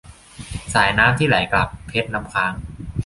[0.73, 2.53] สายน้ำที่ไหลกลับ- เพชรน้ำค้าง